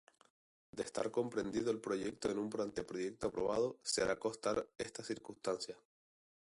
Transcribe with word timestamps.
De 0.71 0.81
estar 0.81 1.11
comprendido 1.11 1.69
el 1.69 1.79
proyecto 1.79 2.31
en 2.31 2.39
un 2.39 2.49
anteproyecto 2.59 3.27
aprobado, 3.27 3.77
se 3.83 4.01
hará 4.01 4.15
constar 4.17 4.67
esta 4.79 5.03
circunstancia. 5.03 5.77